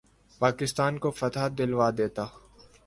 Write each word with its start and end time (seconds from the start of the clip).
پاکستان 0.41 0.93
کو 1.01 1.09
فتح 1.11 1.47
دلوا 1.57 1.89
دیتا 1.97 2.25